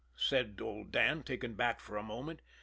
said 0.15 0.57
old 0.59 0.91
Dan, 0.91 1.21
taken 1.21 1.51
aback 1.51 1.79
for 1.79 1.95
a 1.95 2.01
moment. 2.01 2.41